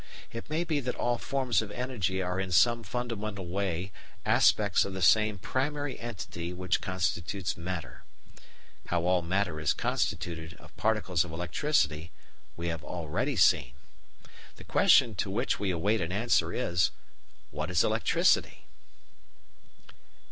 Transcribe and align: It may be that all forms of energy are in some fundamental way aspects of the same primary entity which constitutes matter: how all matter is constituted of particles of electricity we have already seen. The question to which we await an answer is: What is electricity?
It 0.31 0.49
may 0.49 0.63
be 0.63 0.79
that 0.79 0.95
all 0.95 1.19
forms 1.19 1.61
of 1.61 1.69
energy 1.69 2.23
are 2.23 2.39
in 2.39 2.51
some 2.51 2.81
fundamental 2.81 3.45
way 3.45 3.91
aspects 4.25 4.83
of 4.83 4.95
the 4.95 5.01
same 5.03 5.37
primary 5.37 5.99
entity 5.99 6.53
which 6.53 6.81
constitutes 6.81 7.55
matter: 7.55 8.01
how 8.87 9.03
all 9.05 9.21
matter 9.21 9.59
is 9.59 9.73
constituted 9.73 10.55
of 10.55 10.75
particles 10.75 11.23
of 11.23 11.31
electricity 11.31 12.09
we 12.57 12.69
have 12.69 12.83
already 12.83 13.35
seen. 13.35 13.73
The 14.55 14.63
question 14.63 15.13
to 15.17 15.29
which 15.29 15.59
we 15.59 15.69
await 15.69 16.01
an 16.01 16.11
answer 16.11 16.51
is: 16.51 16.89
What 17.51 17.69
is 17.69 17.83
electricity? 17.83 18.65